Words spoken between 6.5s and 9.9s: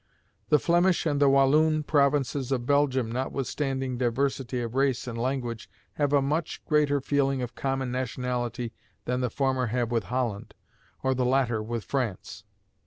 greater feeling of common nationality than the former